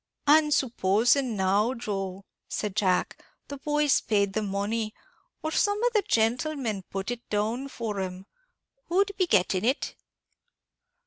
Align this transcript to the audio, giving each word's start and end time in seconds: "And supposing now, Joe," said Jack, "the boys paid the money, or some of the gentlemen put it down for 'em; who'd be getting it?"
"And 0.25 0.51
supposing 0.51 1.35
now, 1.35 1.75
Joe," 1.75 2.25
said 2.47 2.75
Jack, 2.75 3.21
"the 3.49 3.57
boys 3.59 4.01
paid 4.01 4.33
the 4.33 4.41
money, 4.41 4.95
or 5.43 5.51
some 5.51 5.77
of 5.83 5.93
the 5.93 6.01
gentlemen 6.01 6.81
put 6.89 7.11
it 7.11 7.29
down 7.29 7.67
for 7.67 7.99
'em; 7.99 8.25
who'd 8.87 9.11
be 9.15 9.27
getting 9.27 9.63
it?" 9.63 9.93